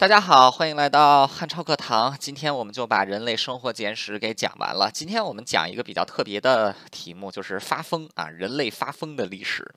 [0.00, 2.16] 大家好，欢迎来到汉超课堂。
[2.18, 4.90] 今天我们就把人类生活简史给讲完了。
[4.90, 9.70] 今天我们讲一个比较特别的题目，就是发疯啊，人类发疯的历史。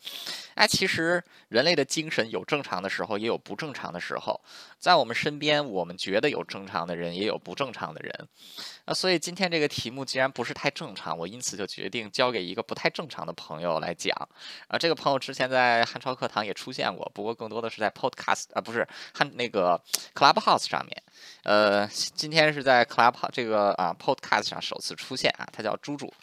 [0.56, 4.40] 哎，其实人类的精神有正常的时候，也有不正常的时候。
[4.80, 8.28] 在我们身边，我们觉得有正常的人，也有不正常的人。
[8.86, 14.16] 那所以今天这个题目既然不是太正常，我因此就决定交给一个不太正常的朋友来讲。
[14.70, 19.82] 啊，这个朋友之前在汉超课堂也出现过，不过更多的是在 Podcast 啊，不是汉那个
[20.14, 21.04] Clubhouse 上面。
[21.44, 26.14] 呃，今天是在 Clubhouse 这个啊 Podcast 上首次出现啊，他叫猪猪，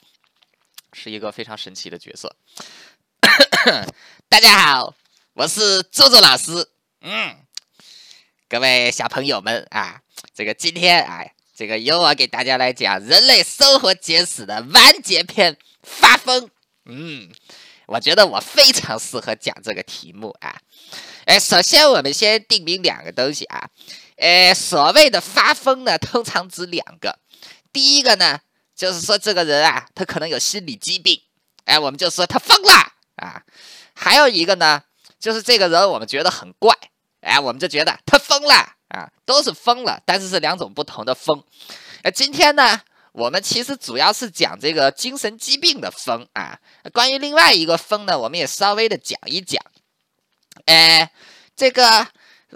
[0.92, 2.34] 是一个非常神奇的角色。
[4.28, 4.94] 大家好，
[5.34, 6.68] 我是猪猪老师。
[7.02, 7.36] 嗯，
[8.48, 10.00] 各位小朋友们啊，
[10.32, 16.48] 这个今天哎，这个由我给大家来讲人类生活简史的完结篇——发疯。
[16.86, 17.30] 嗯，
[17.86, 20.58] 我觉得我非常适合讲这个题目啊。
[21.26, 23.68] 哎，首先我们先定明两个东西啊。
[24.16, 27.18] 呃，所谓的发疯呢，通常指两个。
[27.72, 28.38] 第一个呢，
[28.74, 31.20] 就是说这个人啊，他可能有心理疾病，
[31.64, 32.72] 哎，我们就说他疯了
[33.16, 33.42] 啊。
[33.94, 34.82] 还有一个呢，
[35.18, 36.74] 就是这个人我们觉得很怪，
[37.20, 38.54] 哎，我们就觉得他疯了
[38.88, 41.42] 啊，都是疯了，但是是两种不同的疯。
[42.02, 42.80] 呃，今天呢，
[43.12, 46.58] 我们其实主要是讲这个精神疾病的疯啊。
[46.92, 49.62] 关于另外一个疯呢，我们也稍微的讲一讲。
[50.66, 51.10] 哎，
[51.56, 52.06] 这个。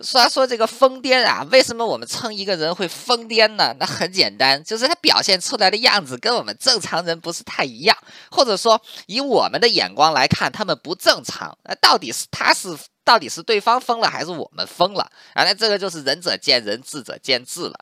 [0.03, 3.73] 虽然说这个疯癫啊，为什么我们称一个人会疯癫呢？
[3.79, 7.97] 那很简单，就是他表现出来的样子跟我们正常人不是太一样，
[8.29, 11.57] 或者说以我们的眼光来看，他们不正常。
[11.63, 15.45] 那到底是他是到底是对方疯了，还是我们疯了啊？
[15.45, 17.79] 那这个就是仁者见仁，智者见智了。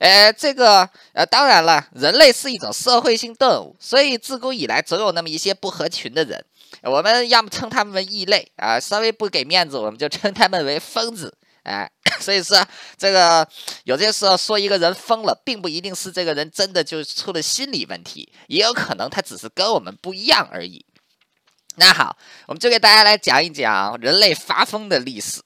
[0.00, 6.44] 呃，这个呃，当然了，人类是一种社会性动物，所以自古以来总有那么一些不合群的人。
[6.82, 11.36] 我们要么称他们为异类啊，稍微不给面子，我们就称他们为疯子。
[11.64, 12.66] 哎， 所以说
[12.96, 13.46] 这个
[13.84, 20.86] 有些时候说一个人疯了，并不一定是这个人真的就出了心理问题，也有可能他只是跟我们不一样而已。
[21.76, 22.16] 那好，
[22.46, 25.42] 我们就给大家来讲一讲人类发疯的历史。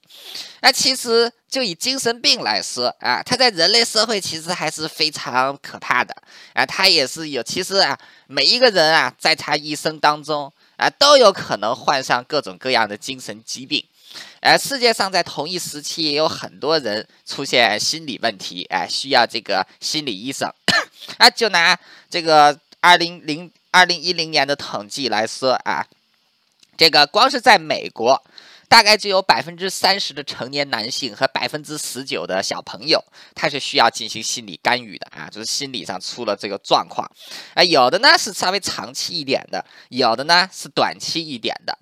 [0.61, 6.15] 那其实就以精神病来说啊，它在人类社会其实还是非常可怕的
[6.55, 7.99] 啊，它也是有，其实啊，
[8.29, 10.53] 每一个人啊，在他一生当中。
[10.83, 13.85] 啊，都有可能患上各种各样的精神疾病，
[14.41, 20.53] 而世界上在同一时期也有很多人出现心理问题，哎，需要这个心理医生。
[21.19, 21.79] 啊，就拿
[22.11, 25.87] 这个二零零二零一零年的统计来说啊，
[26.77, 28.21] 这个光是在美国。
[28.73, 37.07] 大概就有百分之三十的成年男性和百分之十九的小朋友，他是需要进行心理干预的啊，就是心理上出了这个状况，
[37.53, 41.79] 啊，有的呢是稍微长期一点的，有的呢是短期一点的，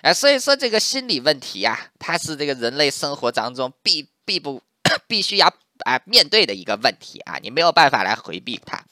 [0.00, 4.62] 哎，所以说这个心理问题啊，它是这个人类生活当中必必不
[5.06, 5.46] 必须要
[5.84, 8.82] 啊面对的一个问题啊，你没有办法来回避它。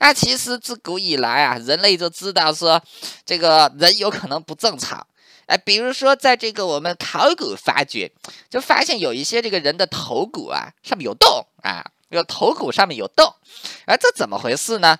[0.00, 2.82] 那其实自古以来啊，人类就知道说，
[3.24, 5.06] 这个人有可能不正常。
[5.50, 8.12] 哎，比如说，在这个我们考古发掘，
[8.48, 13.26] 就发现有一些这个人的头骨啊，上面有洞啊，这个头骨上面有洞，
[13.84, 14.96] 啊，这怎么回事呢？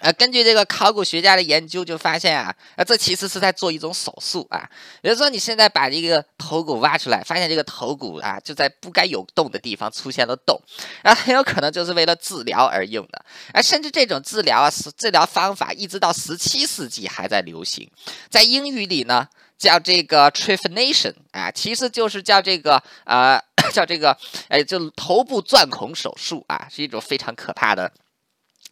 [0.00, 4.68] 呃，根据这个考古学家的研究，就发现啊，呃，这其实是在做一种手术啊。
[5.00, 10.60] 比如说，你现在把这个头骨挖出来，发现这个头骨啊，就在不该有洞的地方出现了洞，
[11.04, 13.24] 啊，很有可能就是为了治疗而用的。
[13.52, 17.88] 啊，甚至这种治疗啊，是治疗方法，一直到十七世纪还在流行。
[18.28, 23.40] 在英语里呢，叫这个 trepanation 啊，其实就是叫这个呃，
[23.72, 24.16] 叫这个，
[24.48, 27.90] 哎，就头部钻孔手术啊，是一种非常可怕的。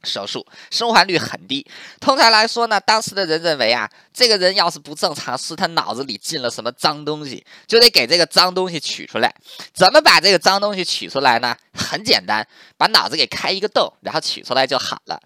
[0.04, 1.66] 手术生还率很低。
[2.00, 9.34] 通常来说呢，当时的人认为啊，这个人要是不正常，是他脑子里进了什么脏东西，就得给这个脏东西取出来。
[9.72, 11.56] 怎么把这个脏东西取出来呢？
[11.74, 12.46] 很简单，
[12.76, 15.20] 把脑子给开一个洞，然后取出来就好了。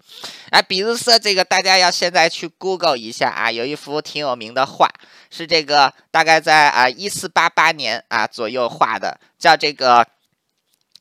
[0.49, 4.89] 哎，比如说这个，大家要现在去 Google 一下啊，有一幅挺有名的画，
[5.29, 10.05] 是这个大概在啊一四八八年啊左右画的，叫这个。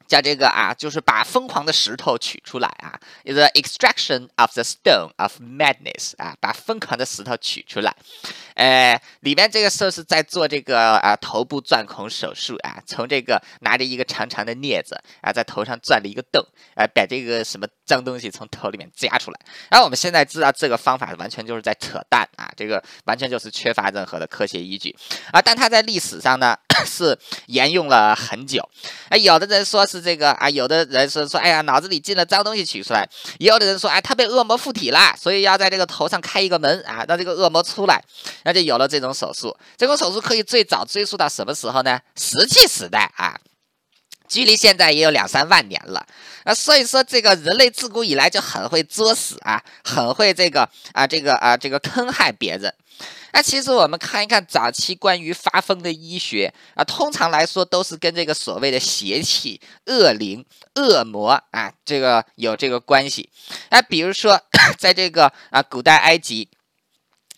[0.06, 7.94] 叫这个啊，就是把疯狂的石头取出来啊，the extraction of the stone of madness 啊，把疯狂的石头取出来。
[8.56, 16.44] 呃，里面这个时候是在做这个啊头部钻孔手术啊，从这个拿着一个长长的镊子啊，在头上钻了一个洞，
[16.74, 19.40] 啊，把这个什么脏东西从头里面夹出来。
[19.70, 24.94] 然后我们现在知道这个方法完全就是在扯淡啊，这个完全就是缺乏任何的科学依据
[25.32, 25.40] 啊。
[25.40, 26.54] 但它在历史上呢
[26.84, 28.62] 是沿用了很久。
[29.08, 29.86] 哎，有的人说。
[29.86, 33.04] 是这个啊，有的人是说，哎呀，脑子里进了脏东西取出来；
[33.38, 38.02] 也有的人说，哎，他被恶魔附体了，所以要在这个头上开一个门啊，让这个恶魔出来，
[38.46, 39.54] 那就有了这种手术。
[39.76, 42.00] 这种手术可以最早追溯到什么时候呢？
[42.16, 43.36] 石器时代啊。
[44.28, 46.04] 距离现在也有两三万年了
[46.42, 52.72] 啊，所以说这个人类自古以来就很会作死啊，很会这个啊这个啊这个坑害别人。
[53.32, 60.44] 那其实我们看一看早期关于发疯的医学啊，通常来说都是跟这个所谓的邪气、恶灵、
[60.74, 63.30] 恶魔啊这个有这个关系。
[63.68, 64.40] 啊，比如说
[64.76, 66.48] 在这个啊古代埃及。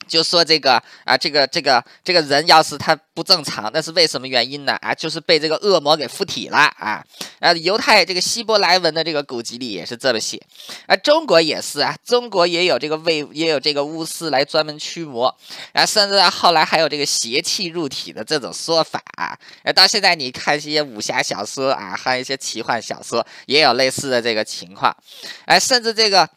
[0.08, 4.72] 就说这个啊，这个这个这个人要是他不正常，那是为什么原因呢？
[4.80, 7.04] 啊，就是被这个恶魔给附体了啊！
[7.40, 10.40] 啊，犹太这个希伯来文的这个古籍里也是这么写，
[10.86, 15.34] 啊，中国也是啊，中国也有这个为也有这个巫师来专门驱魔，
[15.72, 19.36] 啊，甚至后来还有这个邪气入体的这种说法啊，
[19.74, 24.96] 到现在你看一些武侠小说啊，还有一些奇幻小说也有类似的这个情况，
[25.44, 26.28] 哎，甚至这个。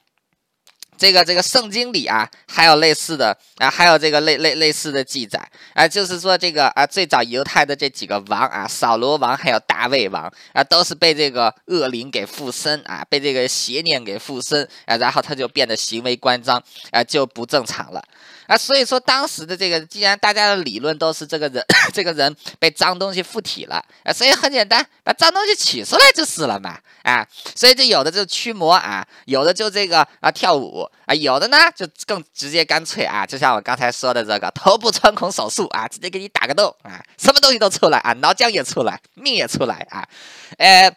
[1.01, 5.41] 这个这个圣经里啊，还有类似的啊，还有这个类类类似的记载
[5.73, 16.61] 啊，就是说这个啊，最早犹太的这几个王啊，扫罗王还有大卫王啊，都是被这个恶灵给附身啊，被这个邪念给附身啊，然后他就变得行为关张
[16.91, 18.03] 啊，就不正常了。
[18.51, 21.63] 啊，所以说当时的这个，既然大家的理论都是这个人，
[21.93, 27.25] 这个人被脏东西附体了，啊，所以很简单，把脏东西取出来就是了嘛，啊，
[27.55, 40.05] 所以就有的就驱魔啊，有的就这个啊跳舞啊，有的呢就更直接干脆啊，就像我刚才说的这个头部穿孔手术啊，直接给你打个洞啊，什么东西都出来啊，脑浆也出来，命也出来啊，
[40.57, 40.93] 呃。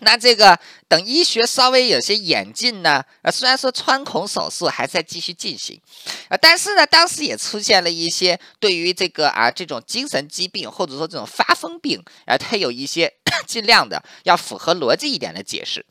[0.00, 5.80] 那这个等医学稍微有些演进呢，呃，虽然说穿孔手术还在继续进行，
[6.28, 13.12] 啊，但是呢，当时也出现了一些对于这个啊这种精神疾病或者说这种发疯病，啊，它有一些
[13.46, 15.84] 尽量的要符合逻辑一点的解释，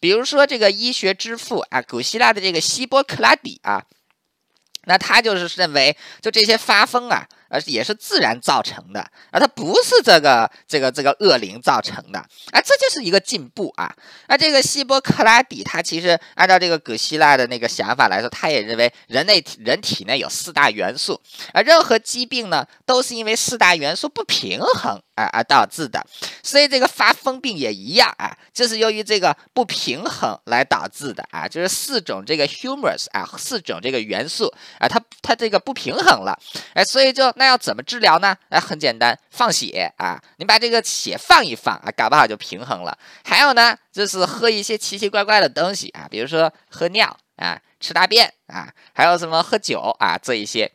[0.00, 3.82] 比如说这个医学之父啊，古希腊的这个希波克拉底啊，
[4.84, 7.26] 那他就是认为就这些发疯啊。
[7.52, 9.00] 而也是自然造成的
[9.30, 13.94] 啊，它不是这个这个这个恶灵造成的啊，这就是一个进步啊。
[14.28, 21.20] 那这个希波克拉底他其实按照这个古希腊的那个想法来说，他也认为人类人体内有四大元素
[21.52, 26.02] 而，任何疾病呢都是因为四大元素不平衡啊而导致的，
[26.42, 36.34] 所以这个发疯病也一样啊，就是由于这个不平衡来导致的啊，就是四种这个 humors 啊，四种这个元素啊，它它这个不平衡了，
[36.72, 37.30] 哎，所以就。
[37.42, 38.36] 那要怎么治疗呢？
[38.50, 40.16] 哎，很简单，放血啊！
[40.36, 42.96] 你把这个血放一放啊，搞不好就平衡了。
[43.24, 50.70] 还有呢，就是喝一些奇奇怪怪的东西啊，比如说喝尿啊、吃大便啊，还有什么喝酒啊这一些，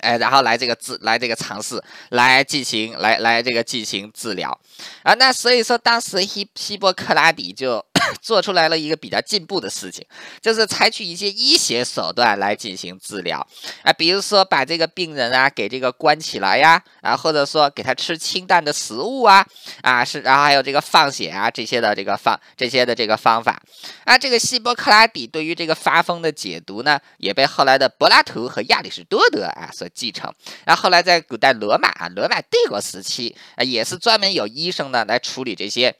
[0.00, 4.56] 哎，然后来这个治，来这个尝试来进行，来来这个进行治疗
[5.02, 5.14] 啊。
[5.14, 7.84] 那所以说，当时希希波克拉底就。
[8.20, 10.04] 做出来了一个比较进步的事情，
[10.40, 13.46] 就是采取一些医学手段来进行治疗
[13.82, 19.46] 啊，比如说把这个病人啊给这个关起来呀，啊，或者说给他吃清淡的食物啊，
[19.82, 23.60] 啊是，然后还有这个放血啊这些的这个方这些的这个方法
[24.04, 30.32] 啊，这个希波克拉底对于这个发疯的解读呢，也被后来的柏拉图和亚里士多德啊所继承，
[30.64, 35.94] 然后后来在古代罗马啊罗马帝国时期啊，也是专门有医生呢来处理这些。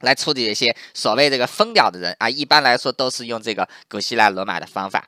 [0.00, 5.06] 来处理一些所谓这个疯掉的人啊，一般来说都是用这个古希腊罗马的方法，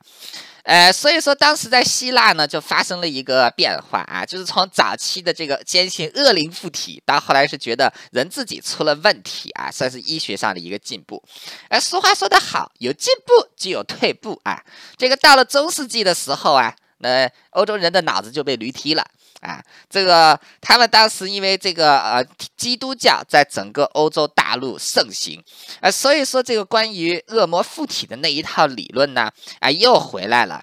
[0.62, 11.22] 呃，所以说当时在希腊呢就发生了一个变化啊，就是从早期的这个坚信恶灵附体，到后来是觉得人自己出了问题啊，算是医学上的一个进步。
[11.68, 14.62] 哎，俗话说得好，有进步就有退步啊。
[14.96, 19.04] 这个到了中世纪的时候啊，那欧洲人的脑子就被驴踢了。
[19.42, 22.24] 啊，这个他们当时因为这个呃，
[22.56, 25.42] 基督教在整个欧洲大陆盛行，
[25.80, 30.62] 啊，所以说这个关于恶魔附体的那一套理论呢，啊，又回来了。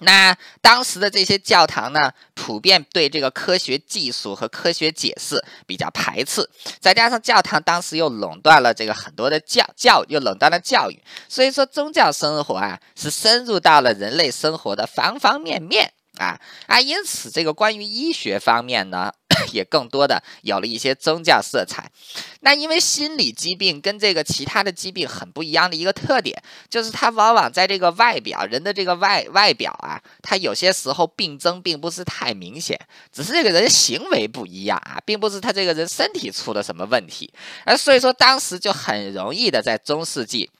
[0.00, 6.50] 那当时的这些教堂呢，普遍对这个科学技术和科学解释比较排斥，
[6.80, 15.92] 再加上教堂当时又垄断了这个很多的教教，又垄断了教育，所以说宗教生活啊，是深入到了人类生活的方方面面。
[16.18, 16.80] 啊啊！
[16.80, 19.12] 因此，这个关于医学方面呢，
[19.52, 21.90] 也更多的有了一些宗教色彩。
[22.40, 32.78] 那因为心理疾病跟这个其他的疾病很不一样的一个特点，就是它往往在这个外表人的这个外外表啊，它有些时候病征并不是太明显，
[33.12, 37.32] 只是这个人行为不一样啊，并不是他这个人身体出了什么问题。
[37.64, 40.50] 而所以说，当时就很容易的在中世纪。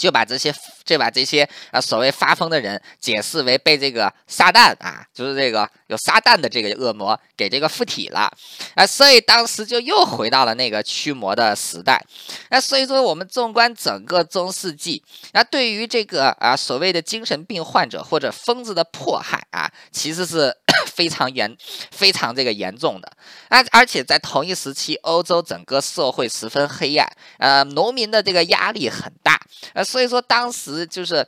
[0.00, 0.52] 就把这些
[0.82, 8.32] 就把这些啊所谓发疯的人解释为被这个撒旦啊，就是这个有撒旦的这个恶魔给这个附体了
[8.74, 12.02] 啊，所以当时就又回到了那个驱魔的时代。
[12.48, 15.02] 那所以说，我们纵观整个中世纪，
[15.34, 20.56] 那对于这个啊所谓的精神病患者或者疯子的迫害啊，其实是
[20.90, 21.54] 非常严、
[21.90, 23.12] 非常这个严重的。
[23.50, 27.06] 啊，而且在同一时期，欧洲整个社会十分黑暗，
[27.38, 29.38] 呃，农民的这个压力很大，
[29.74, 31.26] 呃，所以说当时就是。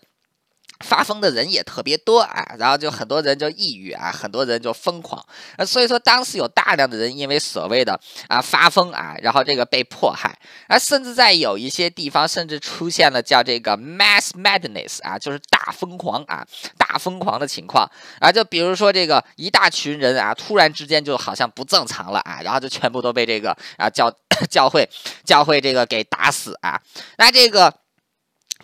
[0.83, 5.25] 发疯的人也特别多啊，然后就很多人就抑郁啊，很多人就疯狂，
[5.57, 16.45] 呃，所以说当时有大量的人因为所谓的啊发疯啊，然后这个被迫害，而甚至在有一些地方甚至出现了叫这个 mass madness 啊，就是大疯狂啊，
[16.77, 17.89] 大疯狂的情况
[18.19, 24.13] 啊，就比如说这个一大群人啊，突然之间就好像不正常了啊，然后就全部都被这个啊教
[24.51, 24.91] 教会
[25.25, 26.83] 教会这个给打死啊，
[27.19, 27.73] 那这个。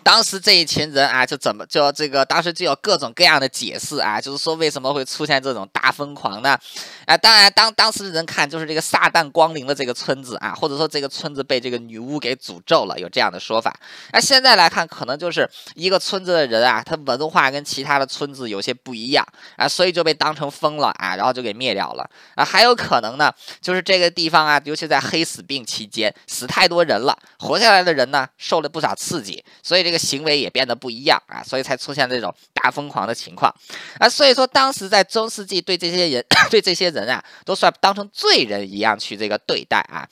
[0.03, 6.57] 当时这一群人啊，就怎么就这个，当时就有各种各样的解释啊，就是说为什么会出现这种大疯狂呢？
[7.05, 13.75] 啊，当然当当时的人看就是这个撒旦光临了这个村子啊，或者说这个村子被这个女巫给诅咒了，有这样的说法。
[14.11, 19.25] 那现在来看，可能就是一个村子的人啊，他文化跟其他的村子有些不一样
[19.57, 22.45] 啊，所以就被当成疯了啊，然后就给灭掉了啊。
[22.45, 29.99] 还有可能呢，就是这个地方啊，尤其在黑死病期间，死太多人了，活下来的人呢，受了不少刺激，所以这这个。
[30.09, 33.53] 行为也变得不一样啊，所以才出现这种大疯狂的情况
[33.99, 34.09] 啊。
[34.09, 40.07] 所以说，当时在中世纪，对这些人， 对这些人啊，都算当成罪人一样去这个对待啊，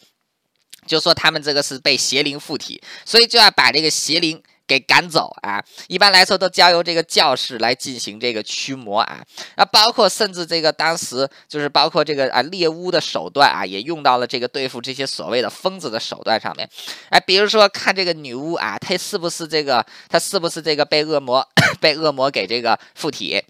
[0.85, 4.43] 就说他们这个是被邪灵附体，所以就要把这个邪灵。
[4.67, 5.63] 给赶走啊！
[5.87, 9.23] 一般来说都交由这个教士来进行这个驱魔啊，
[9.55, 16.69] 啊，包括甚至这个当时就是包括这个啊猎巫的手段啊，也用到了这个对付这些所谓的疯子的手段上面。
[17.09, 21.47] 哎，比如说看这个女巫啊，她是不是这个，她是不是这个被恶魔
[21.79, 23.41] 被恶魔给这个附体？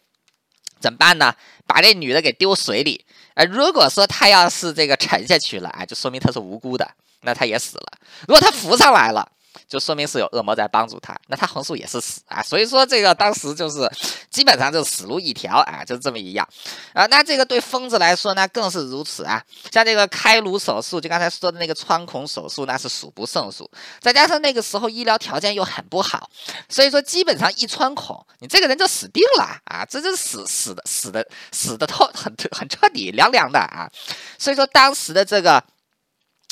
[0.79, 1.33] 怎么办呢？
[1.65, 3.03] 把这女的给丢水里。
[3.33, 6.87] 哎，如果说她要是这个沉下去了，哎，就说明她是无辜的，
[7.21, 7.97] 那她也死了。
[8.27, 9.27] 如果她浮上来了。
[9.67, 13.89] 就说明是有恶魔在帮助他，那他横竖也是死啊，所以说这个当时就是
[14.29, 16.47] 基本上就死路一条啊，就这么一样
[16.93, 17.05] 啊。
[17.07, 23.69] 那这个对疯子来说那更是如此啊，像这个开颅手术，就刚才说的那个穿孔手术，那是数不胜数。
[23.99, 26.29] 再加上那个时候医疗条件又很不好，
[26.69, 33.89] 所以说基本上一穿孔，你这个人就死定了啊，这就死死的死的死的透很很彻底凉凉的啊。
[34.37, 35.63] 所以说当时的这个。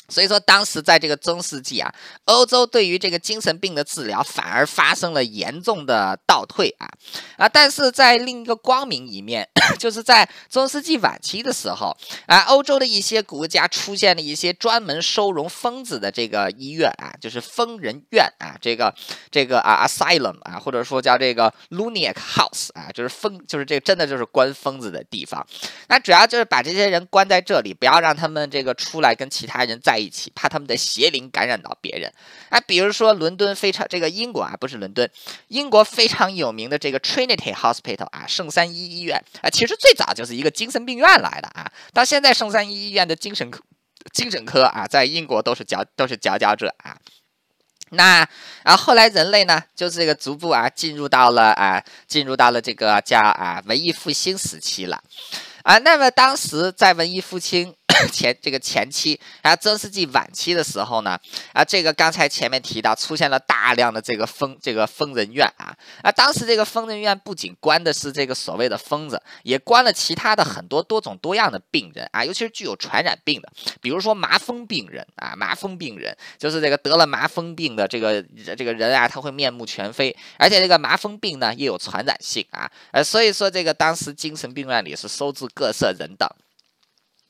[0.08, 1.92] 所以说，当时在这个中世纪啊，
[2.26, 6.86] 欧洲对于这个精神病的治疗反而发生了严重的倒退啊
[7.36, 7.48] 啊！
[7.48, 9.48] 但是在另一个光明一面，
[9.80, 11.96] 就是在中世纪晚期的时候
[12.26, 18.94] 啊，欧洲的一些国家出现了一些专门收容疯子的这个医院啊，就是疯人院啊，这个
[19.32, 25.44] 这个啊，asylum 啊，或者说叫这个 lunatic house 啊，就是疯，就是这真的就是关疯子的地方。
[25.88, 29.95] 那主要就是把这些人关在这里，不要让他们这个出来跟其他人在。
[29.96, 32.12] 在一起，怕他们的邪灵感染到别人
[32.50, 32.60] 啊。
[32.60, 35.10] 比如说，伦敦非常这个英国啊，不是伦敦，
[35.48, 41.72] 英国非常有名的这个 Trinity Hospital 啊，圣三一医院啊，其实最早就是一个精神病院来的啊。
[41.94, 43.62] 到现在，圣三一医院的精神科
[44.12, 46.98] 精神科啊，在英国都是佼都是佼佼者啊。
[47.90, 48.28] 那
[48.64, 55.02] 啊，后来人类呢，就是这个逐步啊，进入到了啊，进入到了这个叫啊文艺复兴时期了
[55.62, 55.78] 啊。
[55.78, 57.74] 那么当时在文艺复兴。
[58.12, 61.18] 前这个前期，然后中世纪晚期的时候呢，
[61.52, 73.50] 啊，这个刚才前面提到出现了大量的这个疯这个疯人院啊，啊，当时这个疯人院不仅关的是这个所谓的疯子，也关了其他的很多多种多样的病人啊，尤其是具有传染病的，
[73.80, 78.22] 比如说麻风病人啊，麻风病人就是这个得了麻风病的这个
[78.56, 86.28] 这个人啊，他会面目全非，而且这个麻风病呢也有传染性啊，呃，所以说这个当时精神病院里是收治各色人等。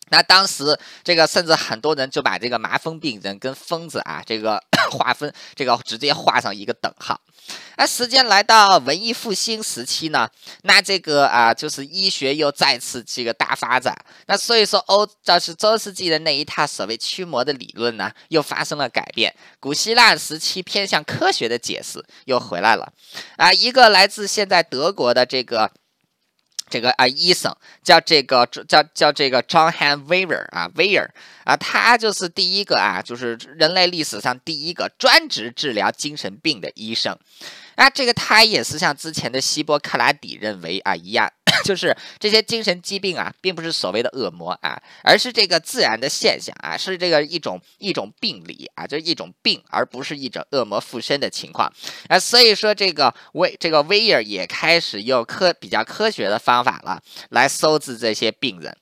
[0.08, 7.20] 那当时这个甚至很多人就把这个麻风病人跟疯子啊这个 划分，这个直接画上一个等号。
[7.76, 10.28] 那时间来到文艺复兴时期呢，
[10.62, 13.96] 那这个啊就是医学又再次这个大发展。
[14.26, 19.34] 那所以说欧这是中世纪的那一套所谓驱魔的理论呢，又发生了改变。
[19.60, 22.92] 古希腊时期偏向科学的解释又回来了。
[23.36, 25.72] 啊，一个来自现在德国的这个。
[26.68, 31.08] 这个啊，医生叫这个叫叫这个 John Han Weaver 啊，威尔
[31.44, 37.16] 啊，他就是第一个啊，就是人类历史上第一个专职治疗精神病的医生。
[37.76, 41.30] 啊，这个他也是像之前的希波克拉底认为啊一样，
[41.66, 51.68] 就是这些精神疾病啊，并不是所谓的恶魔啊，而是这个自然的现象啊，是这个一种一种病理啊，就是一种病，而不是一种恶魔附身的情况
[52.08, 52.16] 啊。
[52.16, 58.76] 所以说，这个威这个威尔也开始用科比较科学的方法了，来搜治这些病人。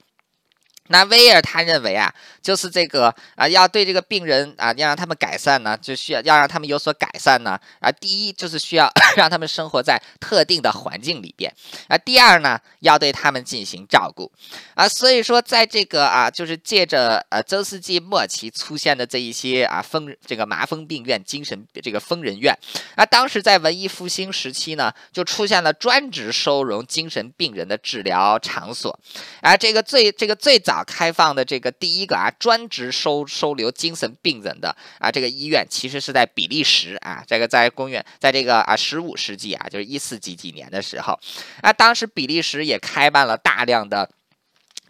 [0.88, 2.14] 那威尔他认为啊，
[2.44, 7.90] 就是这个啊，要对这个病人啊，要让他们改善呢，就需要要让他们有所改善呢啊。
[7.90, 11.52] 第一就是需要 让他们生活在特定的环境里边
[11.88, 11.96] 啊。
[11.96, 14.30] 第二呢，要对他们进行照顾
[14.74, 14.86] 啊。
[14.86, 22.54] 所以说，在这个啊，就是借着呃，周世纪末期出现的这一些啊，疯这个麻风病院、精神这个疯人院
[22.94, 28.96] 啊，当时在文艺复兴时期呢，就出现了专职收容精神病人的治疗场所
[29.40, 29.56] 啊。
[29.56, 30.74] 这个最这个最早。
[30.84, 41.18] 开放的这个第一个啊，专职收收留精神病人的啊，这个医院其实是在比利时啊，这个在公元在这个啊十五世纪啊，就是一四几几年的时候
[41.62, 44.10] 啊，当时比利时也开办了大量的。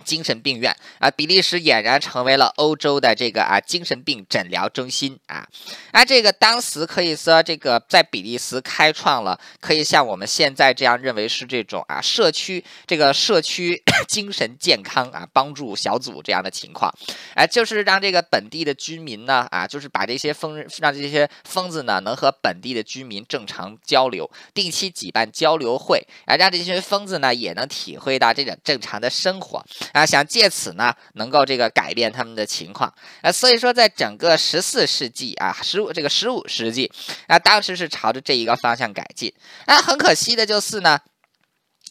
[0.05, 5.47] 精神病院啊，比利时俨然成为了欧洲的这个啊精神病诊疗中心啊
[5.93, 16.93] 啊，这个当时可以说这个在比利时开创了可以像我们现在这样认为是这种啊社区这个社区 精神健康啊帮助小组这样的情况，
[17.35, 29.65] 哎，就是让这个本地的居民呢啊，就是把这些疯让这些疯子呢能和本地的居民正常交流，定期举办交流会，啊，让这些疯子呢也能体会到这种正常的生活。
[29.93, 36.91] 啊，想借此呢，能够这个改变他们的情况啊，所以说在整个十四世纪啊，十五这个十五世纪
[37.27, 39.33] 啊，当时是朝着这一个方向改进。
[39.67, 40.99] 啊很可惜的就是呢，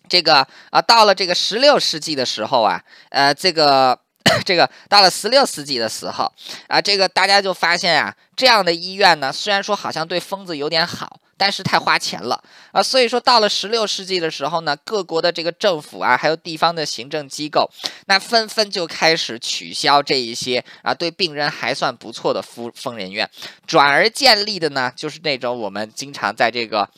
[0.10, 4.00] 这个啊，到了这个十六世纪的时候啊，呃，这个
[4.46, 6.32] 这个到了十六世纪的时候
[6.68, 11.20] 啊，这个大家就发现啊，这样的医院呢，虽然说好像对疯子有点好。
[11.38, 17.70] 但是太花钱了啊，所以说到了十六世纪的时候呢，各国的这个政府啊，还有地方的行政机构，
[18.06, 23.30] 那纷纷就开始取消这一些啊对病人还算不错的疯疯人院，
[23.66, 26.90] 转而建立的呢，就是那种我们经常在这个。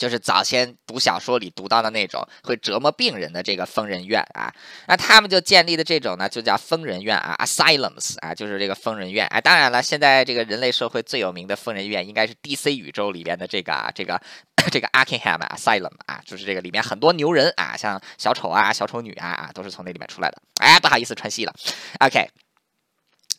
[0.00, 4.50] 就是早先读小说里读到的那种会折磨病人的这个疯人院啊，
[4.88, 9.26] 那他们就建立的这种呢，就叫疯人院啊，asylums 啊，就是这个疯人院。
[9.26, 14.18] 哎，当然了，现在这个人类社会最有名的疯人院应该是 DC 宇宙里边的这个啊，这个
[14.72, 20.38] 这个 Arkham Asylum 啊，就是这个里面很多牛人啊，像小丑啊、小丑女啊啊，都是从那里面出来的。
[20.62, 21.54] 哎，不好意思，串戏了。
[22.00, 22.26] OK。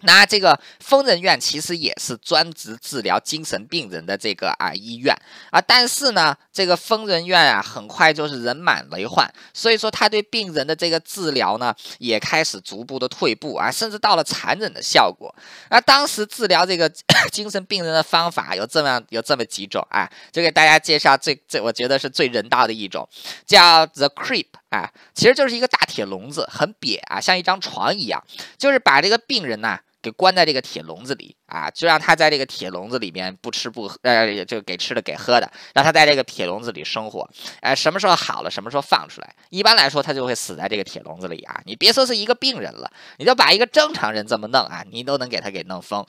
[0.01, 5.15] 那这个疯人院其实也是专职治疗精神病人的这个啊医院
[5.51, 15.33] 啊，但是呢，这个疯人院啊很快就是人满为患，所以说他对病人的这个治疗呢也开始逐步的退步啊，甚至到了残忍的效果。
[15.69, 16.91] 那当时治疗这个
[17.31, 23.07] 精神病人的方法有这么样有这么几种啊，就给大家介绍最最我觉得是最人道的一种，
[23.45, 28.23] 叫 The Creep 啊，其实就是一个大铁笼子，很瘪啊，像一张床一样，
[28.57, 29.79] 就是把这个病人呐。
[30.01, 37.29] 给关在这个铁笼子里啊，就让他在这个铁笼子里面不吃不喝，呃，就给吃的给喝的，让他在这个铁笼子里生活。
[37.59, 39.35] 哎，什么时候好了，什么时候放出来？
[39.49, 41.61] 一般来说，他就会死在这个铁笼子里啊。
[41.65, 46.05] 你别说是一个病人了，你就把一个正常人这么弄啊，你都能给他给弄疯。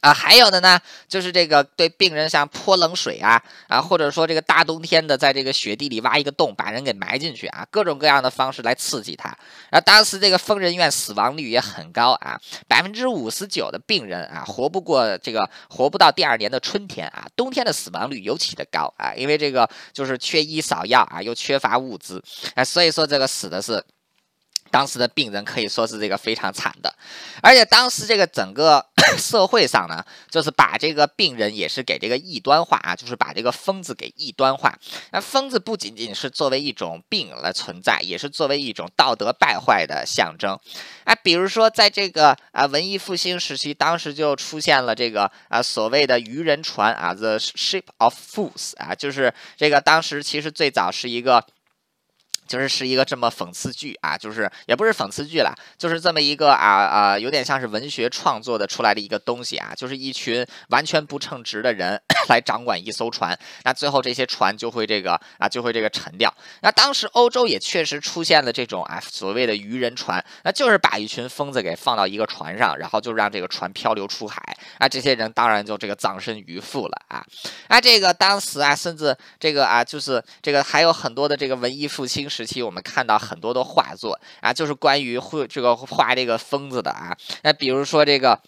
[0.00, 9.28] 啊，还有的呢，就是这个对病人像泼冷水啊，啊，或者说这个大冬天的在这个雪地里挖一个洞，把人给埋进去啊，各种各样的方式来刺激他。
[9.70, 22.22] 啊，当时这个疯人院死亡率也很高啊，百分之五十九的病人啊活不过这个，活不到第二年的春天啊，冬天的死亡率尤其的高啊，因为这个就是缺医少药啊，又缺乏物资
[22.54, 23.84] 啊，所以说这个死的是。
[24.70, 26.94] 当时的病人可以说是这个非常惨的，
[27.42, 28.84] 而且当时这个整个
[29.18, 34.78] 社会上呢，就是把这个病人也是给这个异端化啊，就是把这个疯子给异端化。
[35.10, 40.58] 那疯子不仅仅是作为一种病来存在，也是作为一种道德败坏的象征。
[41.04, 51.44] 啊，比如说在这个啊文艺复兴时期，当时就出现了这个啊所谓的渔人船啊，the ship of fools 啊，就是这个当时其实最早是一个。
[52.50, 66.34] 就是是一个这么讽刺剧啊，就是也不是讽刺剧了，就是这么一个啊啊，有点像是文学创作的出来的一个东西啊，就是一群完全不称职的人 来掌管一艘船，那最后这些船就会这个啊就会这个沉掉。
[66.62, 74.42] 那当时欧洲也确实出现了这种啊所谓的渔人船，那就是把一群疯子给放到一个船上，然后就让这个船漂流出海，
[74.78, 77.24] 啊这些人当然就这个葬身鱼腹了啊，
[77.68, 82.39] 啊这个当时啊甚至这个啊就是这个还有很多的这个文艺复兴时。
[82.40, 88.40] 时期我们看到很多的画作啊，就是关于会这个画这个疯子的啊，那比如说这个。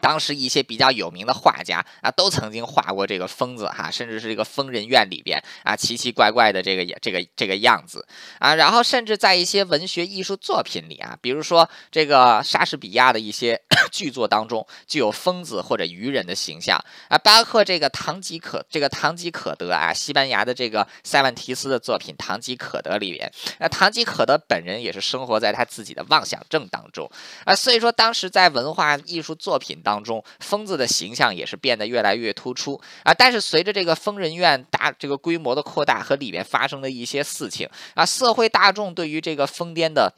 [0.00, 8.06] 当时一些比较有名的画家啊，都曾经画过这个疯子哈，甚至是这个疯人院里边啊，奇奇怪怪的这个这个这个样子。
[8.38, 13.60] 啊，然后甚至在一些文学艺术作品里啊，比如说这个莎士比亚的一些
[13.92, 16.82] 剧作当中，就有疯子或者愚人的形象。
[17.08, 27.10] 啊，包括这个唐吉可这个唐吉可德啊，西班牙的这个塞万提斯的作品《唐吉可德》里边，那唐吉可德本人也是生活在他自己的妄想症当中。
[27.44, 29.89] 啊，所以说当时在文化艺术作品当。
[29.90, 33.12] 当中，疯子的形象也是变得越来越突出啊！
[33.12, 40.14] 但是随着这个疯人院大这个规模的扩大和里面发生的一些事情啊，社会大众对于这个疯癫的，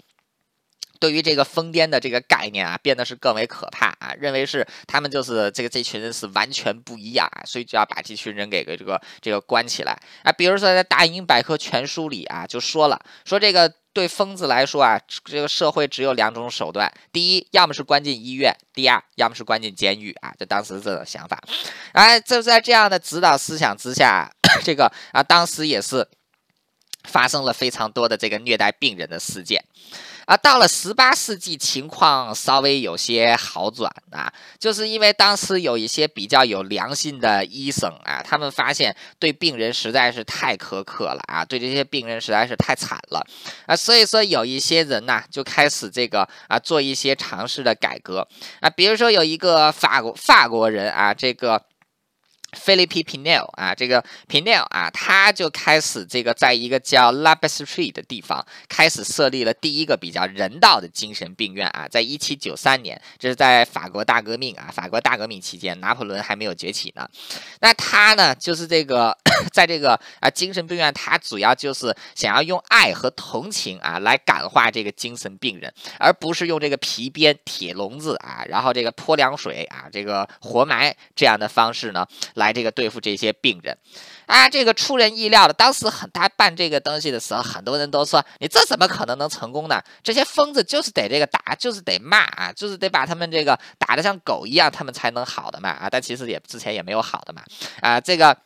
[1.01, 4.13] 对于这个疯癫的这个概念啊，变得是更为可怕啊！
[4.19, 10.31] 认为是他们就是这个这群人是完全不一样啊，所以就要把这群人给给这个这个关起来啊！
[10.31, 13.73] 比如说在《大英百科全书》里啊，就说了说这个。
[13.93, 20.33] 对疯子来说啊，这个社会只有两种手段：第一，要么是关进医院；第二，要么是关进监狱啊。
[20.39, 21.39] 就当时这种想法，
[21.93, 24.31] 哎，就在这样的指导思想之下，
[24.65, 26.09] 这个啊，当时也是
[27.05, 29.63] 发生了非常多的这个虐待病人的事件。
[30.25, 43.25] 啊，到了十八世纪，情况稍微有些好转啊，就是因为当时有一些比较有良心的医生啊，他们发现对病人实在是太苛刻了啊，对这些病人实在是太惨了
[43.67, 48.27] 啊，所以说有一些人呐，就开始这个啊做一些尝试的改革
[48.61, 51.63] 啊，比如说有一个法国法国人啊，这个。
[52.53, 67.09] 菲利皮皮内尔啊，这个皮内尔啊，他就开始这个在一个叫拉贝斯 e 的地方开始设立了第一个比较人道的精神病院啊，在一七九三年，这是在法国大革命啊，法国大革命期间，拿破仑还没有崛起呢。
[67.61, 69.17] 那他呢，就是这个
[69.51, 82.07] 在这个啊精神病院，他主要就是想要用爱和同情啊来感化这个精神病人，而不是用这个皮鞭、铁笼子啊，然后这个泼凉水啊，这个活埋这样的方式呢。
[82.43, 83.77] 来这个对付这些病人，
[84.27, 85.53] 啊，这个出人意料的。
[85.53, 89.81] 当时很他办这个东西的时候，很多人都说：“你这怎么可能能成功呢？
[90.03, 95.89] 这些疯子就是得这个打，就是得骂啊，就是得把他们这个打得像狗一样，他们才能好的嘛啊！
[95.89, 97.43] 但其实也之前也没有好的嘛
[97.81, 98.37] 啊，这个。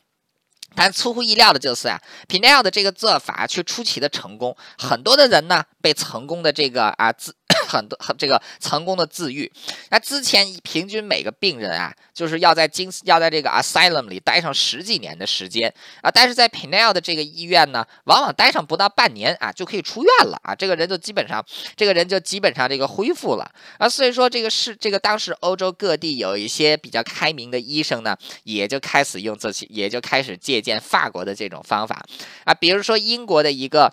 [0.75, 7.35] 但出乎意料的就是啊，皮内奥的这个做法却出奇的成功，很多的人呢被成功的这个啊自。
[7.67, 9.51] 很多很这个成功的自愈，
[9.91, 15.73] 那之前平均每个病人啊，就是要在精要在这个 asylum 里待上十几年的时间。
[16.01, 23.51] 啊，但是在 p i n e l 的这个医院呢，往往待上不到半年啊，就可以出院了啊，这个人就基本上这个人就基本上这个恢复了。
[23.79, 32.05] 啊，所以说这个是这个当时欧洲各地有一些比较开明的医生呢，也就开始用这些，也就开始借鉴法国的这种方法。
[32.45, 33.93] 啊，比如说英国的一个。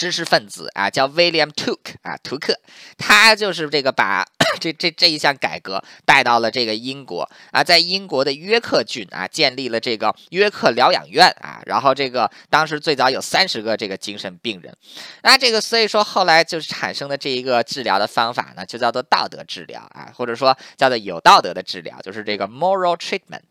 [0.00, 2.58] 知识分子啊，叫 William t o o k 啊，图克，
[2.96, 4.24] 他就是这个把
[4.58, 14.74] 这这这一项改革带到了这个英国啊，在英国的约克郡啊，建立了这个约克疗养院啊，然后这个当时最早有三十个这个精神病人，
[15.22, 23.50] 那这个所以说后来就是产生的这一个治疗的方法呢，就叫做道德治疗啊，或者说叫做有道德的治疗，就是这个 moral treatment。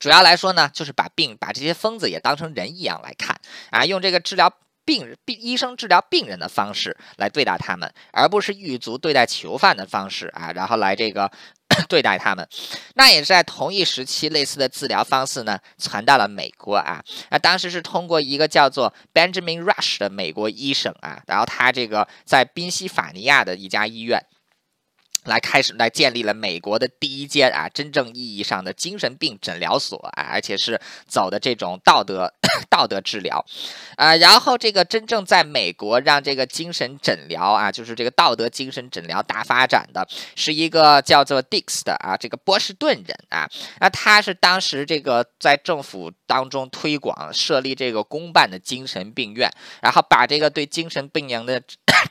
[0.00, 4.52] 主要来说呢，就是把病把这些疯子也当成人一样来看啊，用这个治疗。
[4.88, 11.30] 病人病医生治疗病人的方式来对待他们，而不是狱卒对待囚犯的方式啊，然后来这个
[11.90, 12.48] 对待他们。
[12.94, 17.04] 那也是在同一时期，类似的治疗方式呢传到了美国啊。
[17.30, 24.18] 那当时是通过一个叫做 Benjamin Rush 的美国医生啊，然后他这个在宾夕法尼亚的一家医院。
[25.24, 32.32] 来开始来建立了美国的第一间啊真正意义上的精神病诊疗所啊，而且是走的这种道德
[32.70, 33.44] 道德治疗
[33.96, 43.48] 啊，然后这个真正在美国让这个精神诊疗啊，就是这个道德精神诊疗大发展的是一个叫做 Dix 的啊这个波士顿人啊，
[43.80, 49.50] 那他是当时这个在政府当中推广设立这个公办的精神病院，
[49.82, 51.62] 然后把这个对精神病人的。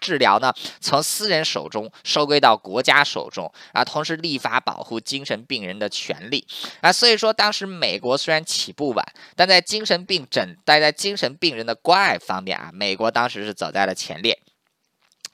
[0.01, 6.45] 治疗呢，从私人手中收归到国家手中啊，同时立法保护精神病人的权利
[6.81, 14.37] 啊，所以说当时美国虽然起步晚，但在精神病诊，但在精神病人的关爱方面啊，美国当时是走在了前列。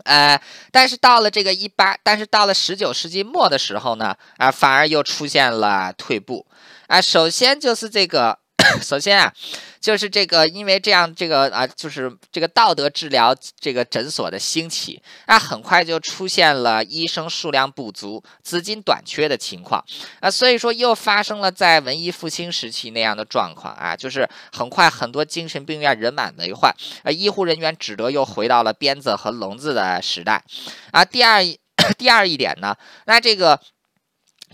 [0.06, 0.40] 呃，
[0.72, 6.46] 但是到了这个一八，但是到了十九世纪末的时候呢，啊，反而又出现了退步
[6.88, 8.43] 啊，首先就是这个。
[8.82, 9.32] 首先啊，
[9.80, 19.84] 就是这个，因为这样，这个啊，就是这个道德治疗这个诊所的兴起，那很快就出现了医生数量不足、资金短缺的情况
[20.20, 26.74] 啊，所以说又发生了在文艺复兴时期那样的状况啊，就是很快很多精神病院人满为患
[27.04, 30.44] 啊，医护人员只得又回到了鞭子和笼子的时代
[30.92, 31.04] 啊。
[31.04, 31.42] 第二，
[31.98, 33.60] 第二一点呢，那这个。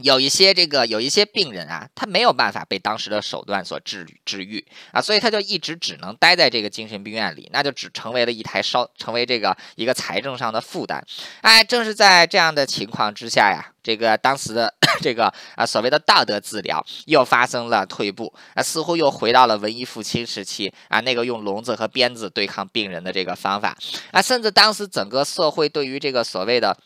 [0.02, 11.04] 有一些这个有一些病人啊，他没有办法被当时的手段所治治愈啊，所以他就一直只能待在这个精神病院里，那就只成为了一台烧，成为这个一个财政上的负担。
[11.42, 23.78] 哎，正是在这样的情况之下呀，这个当时的 这个啊所谓的道德治疗又发生了退步啊，似乎又回到了文艺复兴时期啊那个用笼子和鞭子对抗病人的这个方法
[24.12, 26.78] 啊，甚至当时整个社会对于这个所谓的。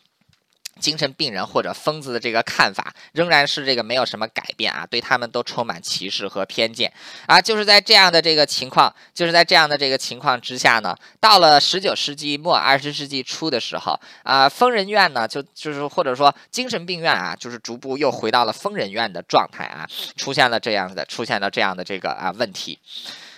[0.80, 6.92] 精神病人或者疯子的这个看法仍然是这个没有什么改变啊，对他们都充满歧视和偏见
[7.26, 7.40] 啊。
[7.40, 22.78] 就是在这样的这个情况，就是在这样的这个情况之下呢，到了十九世纪末二十世纪初的时候啊，疯人院呢就就是或者说精神病院啊，就是逐步又回到了疯人院的状态啊，出现了这样的出现了这样的这个啊问题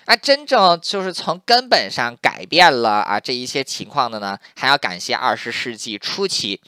[0.07, 6.61] 啊，真正就是从根本上改变了啊这一些情况的呢，还要感谢二十世纪初期。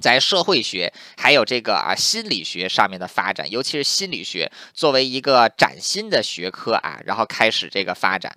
[0.00, 8.34] 在社会学还有这个啊心理学上面的发展，尤其是心理学作为一个崭新的学科啊，然后开始这个发展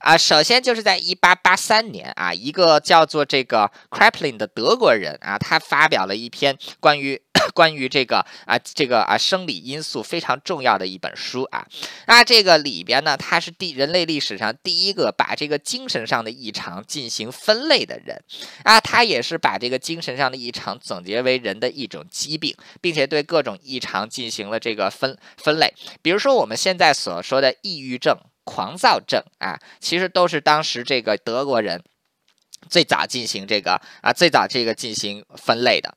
[0.00, 0.18] 啊。
[0.18, 7.22] 首先就是在一八八三年啊，一个叫做这个 Kraepelin 的德国人啊，他发表了一篇关于。
[7.54, 11.66] 关于这个啊，这个啊生理因素非常重要的一本书啊，
[12.06, 18.22] 那这个里边呢，他是第人类历史上第一个把这个精神上的异常进行分类的人。
[18.64, 31.82] 啊，他也是把这个精神上的异常总结为人的一种疾病，并且对各种异常进行了这个分分类，比如说我们现在所说的抑郁症、狂躁症啊，其实都是当时这个德国人。
[32.68, 35.94] 最早进行这个啊，最早这个进行分类的。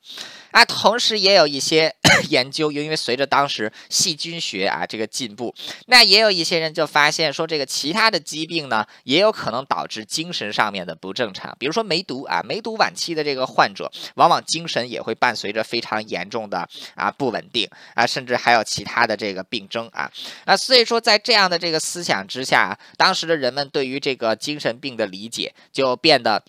[0.51, 1.93] 啊，同时也有一些
[2.29, 5.53] 研究，因为随着当时细菌学啊这个进步，
[5.87, 20.11] 那也有一些人就发现说，这个其他的疾病呢，也有可能导致精神上面的不正常，比如说梅毒啊，梅毒晚期的这个患者，往往精神也会伴随着非常严重的啊不稳定啊，甚至还有其他的这个病症啊
[20.45, 26.43] 啊，所以说在这样的这个思想之下，当时的人们对于这个精神病的理解就变得。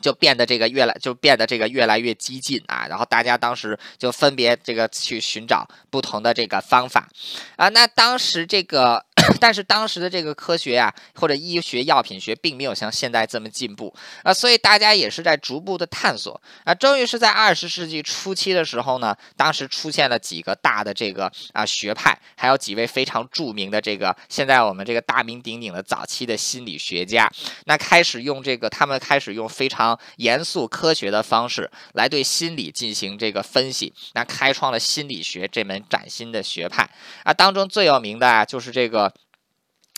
[0.00, 7.08] 就变得这个越来就变得这个越来越激进啊，然后大家当时就分别这个去寻找不同的这个方法
[7.56, 9.04] 啊，那当时这个。
[9.40, 16.74] 但是当时的这个科学呀，或者医学药品学，并没有像现在这么进步啊，所以大家也是在逐步的探索啊。
[16.74, 27.30] 终于是在二十世纪初期的时候呢，当时出现了几个大的这个啊学派，还有几位非常著名的这个现在我们这个大名鼎鼎的早期的心理学家，
[27.66, 36.88] 那开始用这个他们开始用非常严肃科学的方式来对心理进行这个分析，那开创了心理学这门崭新的学派
[37.24, 37.32] 啊。
[37.32, 39.12] 当中最有名的啊，就是这个。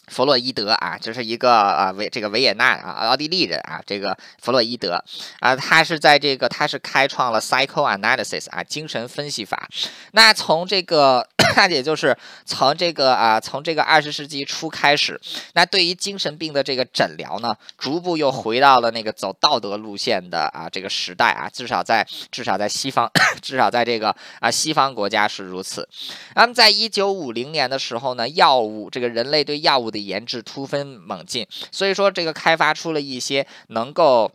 [0.09, 5.03] 弗洛伊德啊，这是一个啊维这个维也纳啊奥地利人啊，这个弗洛伊德
[5.41, 9.69] 啊，他是在这个他是开创了 psychoanalysis 啊精神分析法。
[10.13, 15.21] 那从这个那 也就是从这个啊从这个二十世纪初开始，
[15.55, 25.89] 那对于精神病的这个诊疗呢，逐步又回到了那个走道德路线的啊这个时代啊，至少在至少在西方， 至少在这个啊西方国家是如此。
[26.35, 34.31] 那么在一九五零年的时候呢，药物这个人类对药物的研制突飞猛进，所以说这个开发出了一些能够。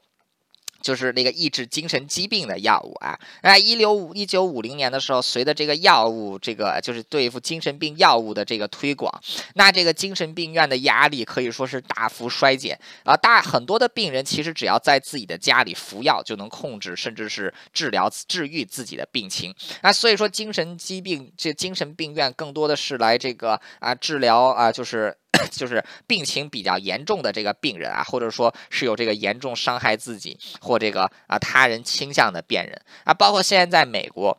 [0.83, 9.09] 就是那个抑制精神疾病的药物啊，那一六五一九五零年的时候，随着这个药物这个就是对付精神病药物的这个推广，
[9.55, 25.15] 那这个精神病院的压力可以说是大幅衰减啊，大很多的病人其实只要在自己的家里服药就能控制甚至是治疗治愈自己的病情啊，所以说精神疾病这精神病院更多的是来这个啊治疗啊就是。
[25.49, 34.37] 就是病情比较严重的这个病人啊，或者说是有这个严重伤害自己或这个啊他人倾向的病人啊，包括现在在美国，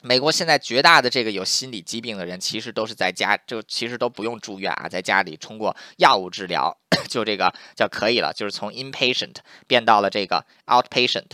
[0.00, 6.74] 美国现在绝大的这个有心理疾病的人，其实都是在家，就其实都不用住院啊，在家里通过药物治疗
[7.10, 11.32] 就这个就可以了，就是从 inpatient 变到了这个 outpatient。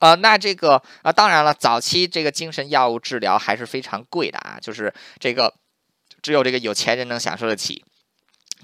[0.00, 5.54] 呃，那这个啊，当然了，早期这个精神药物治疗还是非常贵的啊，就是这个。
[6.22, 7.84] 只有这个有钱人能享受得起，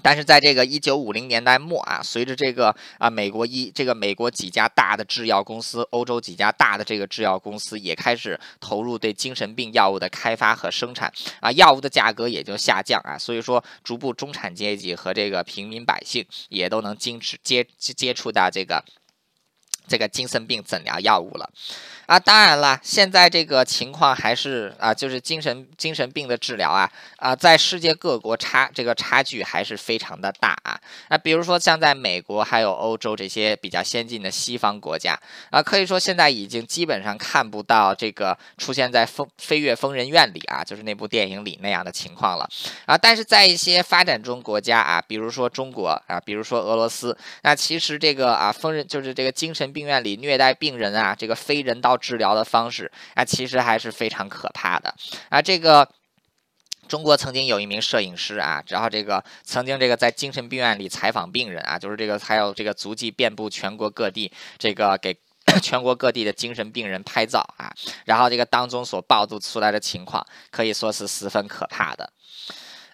[0.01, 18.83] 但是在这个一九五零年代末啊，随着这个啊美国一这个美国几家大的制药公司，欧洲几家大的这个制药公司也开始投入对精神病药物的开发和生产啊，药物的价格也就下降啊，所以说逐步中产阶级和这个平民百姓也都能经持接接触到这个。
[19.87, 21.47] 这个精神病诊疗药物了，
[22.05, 26.87] 啊，当然了，现在这个情况还是啊，就是精神精神病的治疗啊
[27.17, 30.79] 啊，在世界各国差这个差距还是非常的大啊。
[31.09, 42.47] 那比如说像在美国还有欧洲这些比较先进的西方国家啊，可以说现在已经基本上看不到这个出现在《疯飞跃疯人院》里啊，就是那部电影里那样的情况了
[42.85, 42.95] 啊。
[42.95, 51.94] 但是在一些发展中国家啊，比如说中国啊，比如说俄罗斯，那其实这个啊疯人就是这个精神病院里虐待病人啊，这个非人道。
[51.97, 54.93] 治疗的方式啊，其实还是非常可怕的
[55.29, 55.41] 啊。
[55.41, 55.89] 这个
[56.87, 65.17] 中国曾经有一名摄影师啊，然后这个曾经这个在精神病院里采访病人啊，就是这个还有这个足迹遍布全国各地，这个给
[65.61, 67.73] 全国各地的精神病人拍照啊，
[68.05, 72.11] 然后这个当中所暴露出来的情况，可以说是十分可怕的。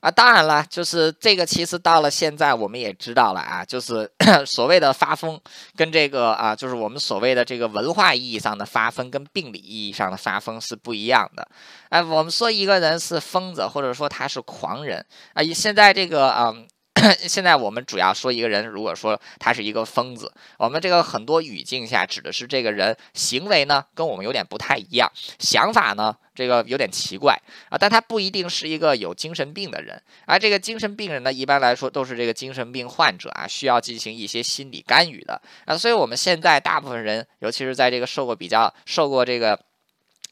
[0.02, 4.12] 啊，当然了，就是这个，其实到了现在，我们也知道了啊，就是
[4.46, 5.40] 所谓的发疯，
[5.76, 11.48] 跟这个啊，就是我们所谓的这个文化意义上的发疯，跟病理意义上的发疯是不一样的。
[11.90, 16.54] 哎，我们说一个人是疯子，或者说他是狂人啊，现在这个啊。
[17.28, 39.60] 现在我们主要说一个人，如果说他是一个疯子，我们这个很多语境下指的是这个人行为呢跟我们有点不太一样，想法呢这个有点奇怪啊，但他不一定是一个有精神病的人，而这个精神病人呢一般来说都是这个精神病患者啊，需要进行一些心理干预的啊，所以我们现在大部分人，尤其是在这个受过比较受过这个。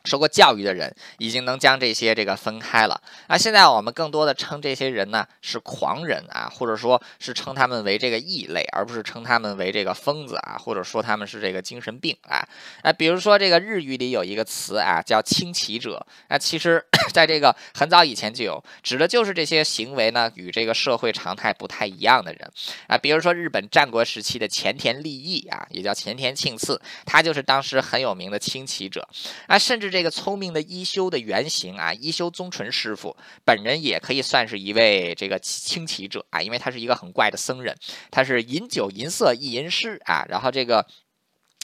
[0.05, 3.37] 受过教育的人已经能将这些这个分开了啊！
[3.37, 12.47] 现在我们更多的称这些人呢是狂人啊，或者说是称他们为这个异类，而不是称他们为这个疯子啊，或者说他们是这个精神病啊。
[12.83, 16.81] 那，比如说这个日语里有一个词啊，叫轻骑者啊，其实
[17.11, 22.49] 在这个很早以前就有，指的就是这些行为呢与这个社会常态不太一样的人
[22.87, 22.97] 啊。
[22.97, 29.05] 比如说日本战国时期的前田利益啊，也叫前田庆次，他就是当时很有名的轻骑者
[29.47, 29.88] 啊，甚至。
[29.89, 37.75] 这个聪明的一休的原型啊，一休宗纯师傅本人也可以算是一位这个清奇者啊，因为他是一个很怪的僧人，
[38.11, 40.85] 他是饮酒吟色一吟诗啊，然后这个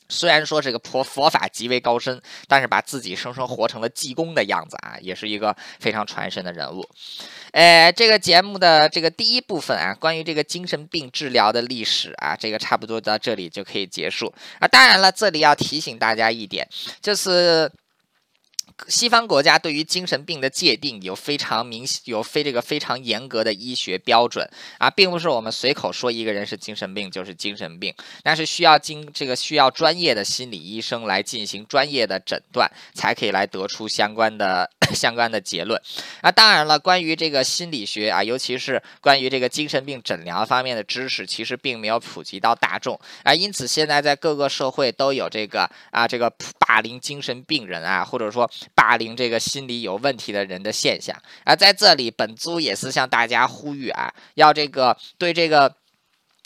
[0.08, 6.88] 虽然说这个佛佛法极为高深，但是把自己生生活成了济公的样子啊，也是一个非常传神的人物。
[7.52, 14.68] 呃，这个节目的这个第一部分啊，关于这个精神病治疗的历史啊，这个差不多到这里就可以结束啊。
[14.68, 16.68] 当然了，这里要提醒大家一点，
[17.02, 17.72] 就是。
[18.88, 35.80] 西方国家对于精神病的界定有非常明有非这个非常严格的医学标准啊，并不是我们随口说一个人是精神病就是精神病，那是需要经这个需要专业的心理医生来进行专业的诊断，才可以来得出相关的相关的结论。
[36.22, 48.50] 啊，当然了，关于这个心理学啊，尤其是关于这个精神病诊疗方面的知识，其实并没有普及到大众啊，因此现在在各个社会都有这个啊这个霸凌精神病人啊，或者说。
[48.74, 55.76] 霸凌这个心理有问题的人的现象啊，在这里本租也是向大家呼吁啊，要这个对这个。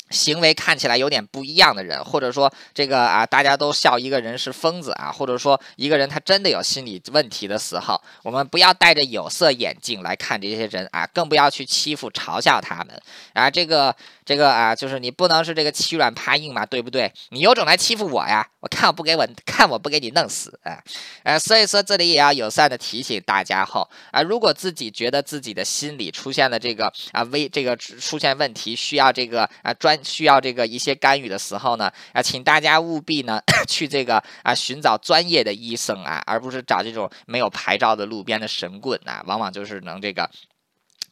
[0.09, 12.99] 行为看起来有点不一样的人，或者说这个啊，大家都笑一个人是疯子啊，或者说一个人他真的有心理问题的时候，我们不要戴着有色眼镜来看这些人啊，更不要去欺负嘲笑他们
[13.33, 13.49] 啊。
[13.49, 13.95] 这个
[14.25, 17.11] 这个啊，就是你不能是这个欺软怕硬嘛，对不对？
[17.29, 18.47] 你有种来欺负我呀！
[18.61, 20.83] 我看我不给我看我不给你弄死啊！
[21.23, 29.98] 呃，所以说这里也要友善的提醒大家后啊，如果自己觉得自己的心理出现了这个啊危这个出现问题，需要这个啊专。
[30.03, 40.29] 需要这个一些干预的时候呢，啊，请大家务必呢 去这个啊寻找专业的医生啊，而不是找这种没有牌照的路边的神棍啊，往往就是能这个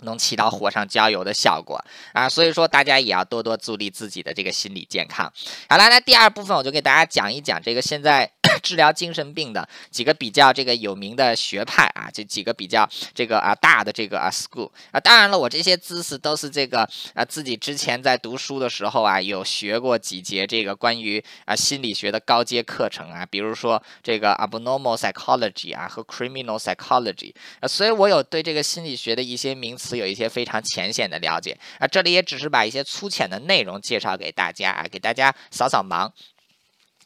[0.01, 2.29] 能起到火上浇油的效果啊。
[2.29, 5.31] 所以说大家也要多多注意自己的这个心理健康。
[5.69, 8.31] 好了，那第二部分我就给大家讲一讲这个现在。
[8.63, 31.57] 治疗精神病的几个比较这个有名的学派啊，这几个比较这个啊大的这个啊 school 啊，当然了，我这些知识都是这个啊自己之前在读书的时候啊有学过几节这个关于啊心理学的高阶课程啊，比如说这个 abnormal psychology 啊和 criminal psychology 啊，所以我有对这个心理学的一些名词有一些非常浅显的了解。
[31.79, 36.11] 啊，这里也只是把一些粗浅的内容介绍给大家啊，给大家扫扫盲。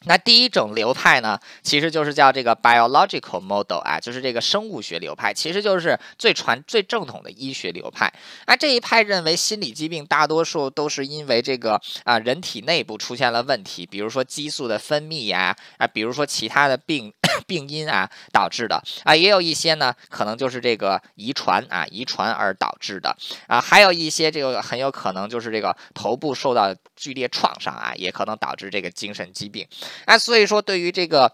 [0.04, 8.12] 那第一种流派呢，其实就是叫这个 biological model 啊，就是这个生物学流派，其实就是最传最正统的医学流派。
[8.46, 17.12] 那这一派认为心理疾病大多数都是因为这个啊人体内部出现了问题，比如说激素的分泌呀啊，比如说其他的病
[17.46, 29.66] 病因啊导致的啊，也有一些呢可能就是这个遗传啊遗传而导致的啊，还有一些这个很有可能就是这个头部受到剧烈创伤啊，也可能导致这个精神疾病。
[30.04, 31.32] 啊所以说，对于这个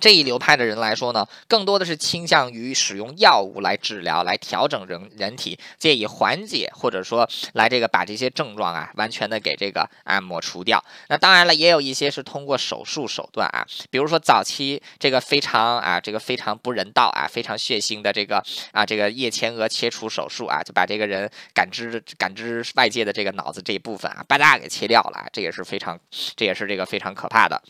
[0.00, 10.82] 这一流派的人来说呢，更多的是倾向于使用药物来治疗，来调整人人体，借以缓解或者说来这个把这些症状啊完全的给这个啊抹除掉。
[11.08, 25.98] 那当然了，也有一些是通过手术手段啊，比如说早期这个非常啊这个非常不人道啊非常血腥的这个啊这个叶前额切除手术啊，就把这个人感知感知外界的这个脑子这一部分啊吧嗒给切掉了，这也是非常
[26.36, 27.60] 这也是这个非常可怕的。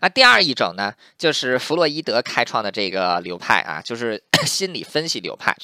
[0.00, 5.56] 那第二一种呢，就是弗洛伊德开创的这个流派啊，就是 心理分析流派。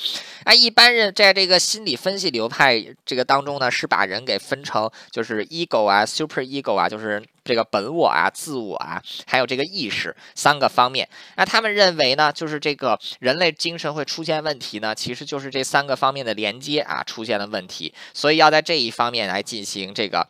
[0.44, 11.08] 啊，一般人在这个心理分析流派这个当中呢，是把人给分成就是 ego 啊，super ego 啊，就是这个本我啊、自我啊，还有这个意识三个方面。
[11.36, 20.26] 那他们认为呢，就是这个人类精神会出现问题呢，其实就是这三个方面的连接啊出现了问题，所以要在这一方面来进行这个。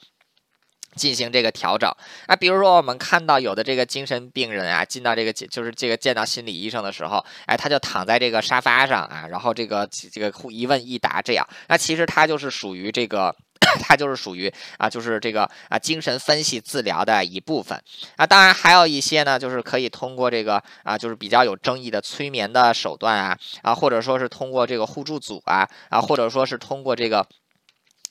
[0.96, 1.88] 进行这个调整
[2.26, 13.34] 啊，比如说我们看到有的这个精神病人啊，进到这个就是这个见到心理医生的时候，哎，他就躺在这个沙发上啊，然后这个这个一问一答这样，那其实他就是属于这个，
[13.82, 17.80] 他就是属于啊，就是这个啊精神分析治疗的一部分
[18.16, 18.26] 啊。
[18.26, 27.24] 当然还有一些呢，就是可以通过这个啊，就是比较有争议的催眠的手段啊啊，或者说是通过这个互助组啊啊，或者说是通过这个。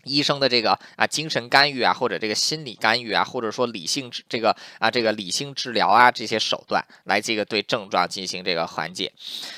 [0.04, 9.12] 医生的这个啊精神干预啊，或者这个心理干预啊，或者说理性治这个啊这个理性治疗啊这些手段来这个对症状进行这个缓解。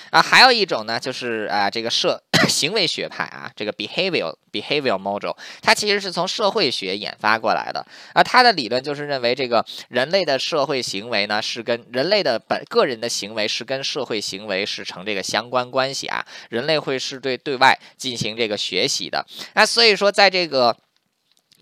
[0.10, 5.32] 啊，还有一种呢就是啊这个社 行为学派啊这个 behavior behavior model，
[5.62, 7.86] 它其实是从社会学研发过来的。
[8.14, 19.24] 啊，它的理论就是认为这个人类的社会行为呢是跟人类的本个人的行为是跟社会行为是成这个相关关系啊，人类会是对对外进行这个学习的。
[19.54, 20.76] 那所以说在这个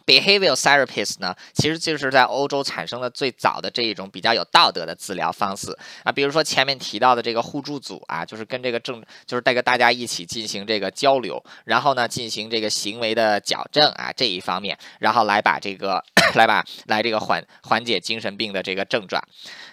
[0.05, 16.03] behavioral therapist 呢，其实就是在欧洲产生了最早的这一种比较有道德的治疗方式啊，比如说前面提到的这个互助组啊，就是跟这个正，就是带着大家一起进行这个交流，然后呢进行这个行为的矫正啊这一方面，然后来把这个
[16.33, 19.21] 来把来这个缓缓解精神病的这个症状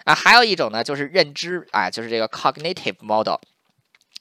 [0.03, 3.37] 啊，还有一种呢就是认知啊，就是这个 cognitive model。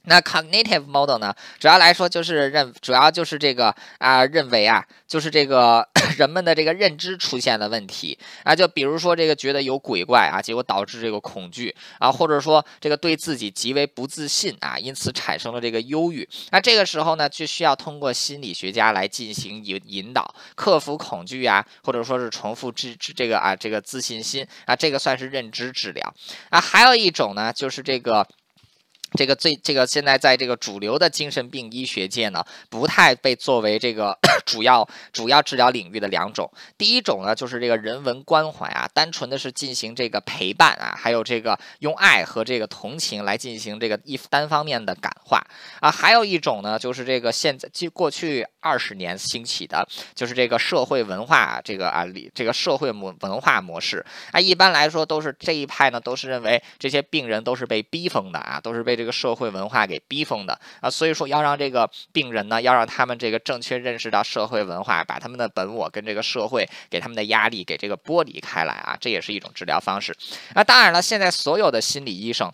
[0.06, 5.86] 那 cognitive model 呢，主要来说就是认，主要就是这个啊，认为啊，就是这个
[6.16, 16.28] 人们的这个认知出现了问题啊，就比如说这个觉得有鬼怪啊，结果导致这个恐惧啊，或者说这个对自己极为不自信啊，因此产生了这个忧郁。
[16.50, 26.14] 那这个时候呢，就需要通过心理学家来进行引引导，克服恐惧啊，或者说是重复治治这个啊，这个自信心啊，这个算是认知治疗
[26.50, 26.60] 啊。
[26.60, 28.26] 还有一种呢，就是这个。
[29.16, 36.50] 这个最这个现在在这个主流的精神病医学界呢，不太被作为这个 主要主要治疗领域的两种。
[36.76, 45.42] 第一种呢，就是这个人文关怀啊，单纯的是进行这个陪伴啊，还有这个用爱和这个同情来进行这个一单方面的感化
[45.80, 45.90] 啊。
[45.90, 54.38] 还有一种呢，就是这个现在就过去二十年兴起的，就是这个社会文化这个啊里这个社会模文化模式啊。
[54.38, 59.05] 一般来说都是这一派呢，都是认为这些病人都是被逼疯的啊，都是被这。
[59.06, 70.14] 个社会文化给逼疯的啊，所以说要让这个病人呢，要让他们这个正确认识到社会文化，把他们的本我跟这个社会给他们的压力给这个剥离开来啊，这也是一种治疗方式。
[70.54, 72.52] 那当然了，现在所有的心理医生。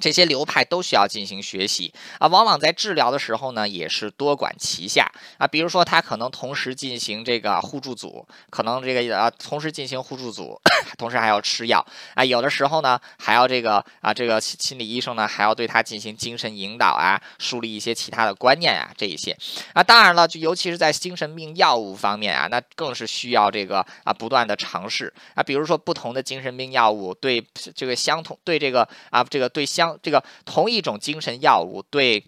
[0.00, 5.46] 这些流派都需要进行学习啊，往往在治疗的时候呢，也是多管齐下啊。
[5.46, 10.60] 比如说，他可能同时进行这个互助组，可能这个啊同时进行互助组，
[10.96, 11.84] 同时还要吃药
[12.14, 12.24] 啊。
[12.24, 19.36] 有的时候呢，还要这个啊，这个心理医生呢，还要对他进行精神引导啊，树立一些其他的观念啊，这一些
[19.74, 19.82] 啊。
[19.82, 25.42] 当然了，就尤其是在精神病药物方面啊，那更是需要这个啊不断的尝试啊。
[25.42, 27.44] 比如说，不同的精神病药物对
[27.74, 32.24] 这个相同对这个啊这个对相这个同一种精神药物对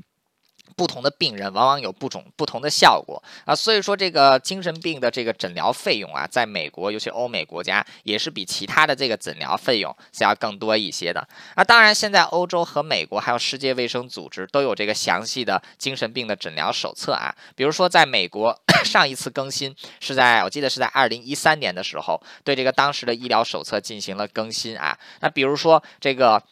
[0.74, 11.62] 不同的病人往往有不种不同的效果啊，所以说这个精神病的这个诊疗费用啊，在美国尤其欧美国家也是比其他的这个诊疗费用是要更多一些的啊。
[11.62, 17.34] 当然，现在欧洲和美国还有世界卫生组织都有这个详细的精神病的诊疗手册啊。
[17.54, 24.98] 比如说，在美国 上一次更新是在我记得是在二零一三年的时候，对这个当时的医疗手册进行了更新啊。
[25.20, 26.42] 那比如说这个。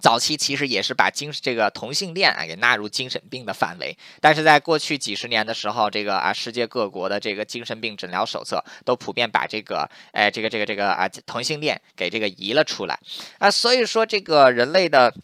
[0.00, 12.98] 早期其实也是把精这个同性恋啊给纳入精神病的范围，但是在过去几十年的时候，这个啊世界各国的这个精神病诊疗手册都普遍把这个哎这个这个这个啊同性恋给这个移了出来
[13.38, 15.14] 啊，所以说这个人类的。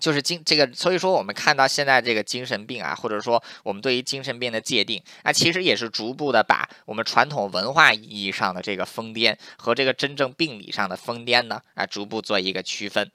[0.00, 13.10] 就是精这个，所以说我们看到现在这个精神病啊，或者说我们对于精神病的界定啊，其实也是逐步的把我们传统文化意义上的这个疯癫和这个真正病理上的疯癫呢啊，逐步做一个区分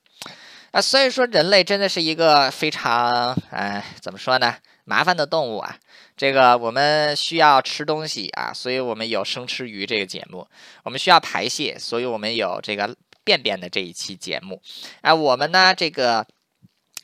[0.74, 0.82] 啊。
[0.82, 5.78] 所以说人类真的是一个非常哎，怎么说呢，麻烦的动物啊。
[6.18, 10.46] 这个我们需要吃东西啊，所以我们有生吃鱼这个节目；
[10.84, 12.94] 我们需要排泄，所以我们有这个
[13.24, 14.62] 便便的这一期节目。
[15.00, 16.28] 啊，我们呢这个。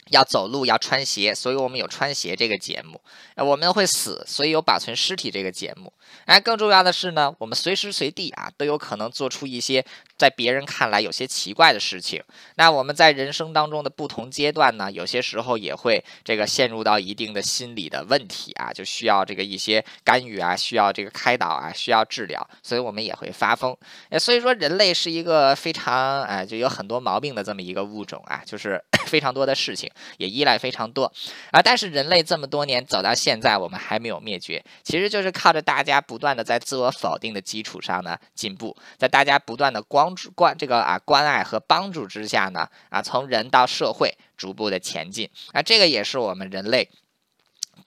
[0.10, 3.00] 要走路要穿鞋，所以我们有穿鞋这个节目。
[3.36, 5.92] 啊，我们会死，所以有保存尸体这个节目。
[6.26, 9.84] 哎，更重要的是呢，我们随时随地啊都有可能做出一些
[10.18, 12.22] 在别人看来有些奇怪的事情。
[12.56, 23.76] 那我们在人生当中的不同阶段呢，有些时候也会这个陷入到一定的心理的问题啊，就需要这个一些干预啊，需要这个开导啊，需要治疗，所以我们也会发疯。
[24.10, 29.90] 哎，所以说人类是一个非常哎就有很多毛病的这么一个物种啊，就是 非常多的事情。
[30.18, 31.12] 也依赖非常多
[31.52, 46.90] 啊，但是人类这么多年走到现在，我们还没有灭绝，其实就是靠着大家不断的在自我否定的基础上呢进步，在大家不断的关注关这个啊关爱和帮助之下呢啊从人到社会逐步的前进啊，这个也是我们人类。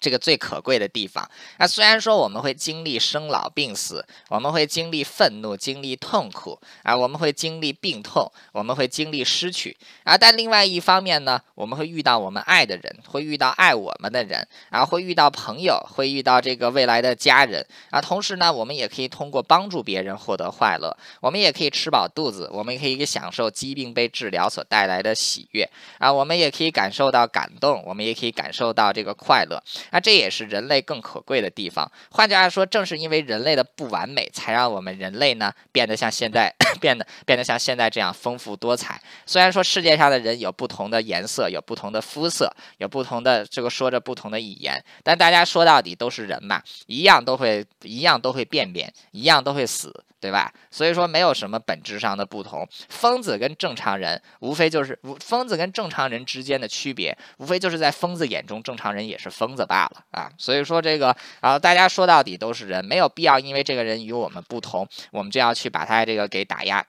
[0.01, 1.28] 这个最可贵的地方，
[1.59, 9.76] 那虽然说我们会经历生老病死，我们会经历愤怒，经历痛苦啊，我们会经历病痛，我们会经历失去。
[10.05, 17.64] 啊，但另外一方面呢，我们会遇到我们爱的人，会遇到爱我们的人啊，会遇到朋友，会遇到这个未来的家人。
[17.90, 25.68] 啊，同时呢，我们也可以通过帮助别人获得快乐，我们也可以吃饱肚子，我们也可以享受疾病被治疗所带来的喜悦。
[25.99, 29.62] 啊，我们也可以感受到感动，我们也可以感受到这个快乐。
[29.91, 31.91] 那这也是人类更可贵的地方。
[32.11, 39.01] 换句话说，正是因为人类的不完美，才让我们人类呢变得像现在 变得变得像现在这样丰富多彩。
[39.26, 50.05] 虽然说世界上的人有不同的颜色，有不同的肤色，有不同的这个说着不同的语言，但大家说到底都是人嘛，一样都会一样都会便便，一样都会死。
[50.23, 50.53] 对吧？
[50.70, 52.64] 所以说没有什么本质上的不同。
[52.89, 60.31] 疯子跟正常人，无非就是疯子跟正常人之间的区别，无非就是在疯子眼中，正常人也是疯子罢了啊。
[60.39, 66.87] 所以说这个啊，大家说到底都是人，没有必要因为这个人与我们不同，我们就要去把他这个给打压，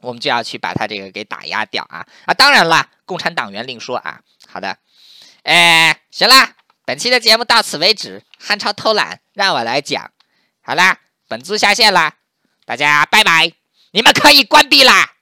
[0.00, 2.32] 我们就要去把他这个给打压掉啊啊！
[2.32, 4.20] 当然了，共产党员另说啊。
[4.48, 4.78] 好的，
[5.42, 6.54] 哎，行啦，
[6.86, 8.22] 本期的节目到此为止。
[8.38, 10.10] 汉朝偷懒，让我来讲。
[10.62, 10.98] 好啦，
[11.28, 12.14] 本组下线啦。
[12.66, 13.52] 大家拜拜，
[13.92, 15.15] 你们可以关闭啦。